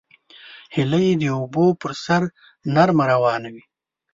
هیلۍ 0.75 1.07
د 1.21 1.23
اوبو 1.37 1.65
پر 1.81 1.91
سر 2.05 2.21
نرمه 2.75 3.05
روانه 3.11 3.49
وي 3.53 3.63